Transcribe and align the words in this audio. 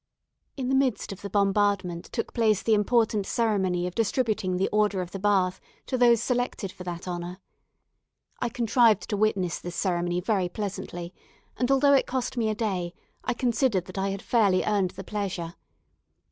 In 0.57 0.67
the 0.67 0.73
midst 0.73 1.11
of 1.11 1.21
the 1.21 1.29
bombardment 1.29 2.05
took 2.05 2.33
place 2.33 2.63
the 2.63 2.73
important 2.73 3.27
ceremony 3.27 3.85
of 3.85 3.93
distributing 3.93 4.57
the 4.57 4.67
Order 4.69 4.99
of 4.99 5.11
the 5.11 5.19
Bath 5.19 5.61
to 5.85 5.95
those 5.95 6.23
selected 6.23 6.71
for 6.71 6.83
that 6.83 7.07
honour. 7.07 7.37
I 8.39 8.49
contrived 8.49 9.07
to 9.11 9.15
witness 9.15 9.59
this 9.59 9.75
ceremony 9.75 10.19
very 10.19 10.49
pleasantly; 10.49 11.13
and 11.55 11.69
although 11.69 11.93
it 11.93 12.07
cost 12.07 12.35
me 12.35 12.49
a 12.49 12.55
day, 12.55 12.95
I 13.23 13.35
considered 13.35 13.85
that 13.85 13.99
I 13.99 14.09
had 14.09 14.23
fairly 14.23 14.63
earned 14.63 14.89
the 14.89 15.03
pleasure. 15.03 15.53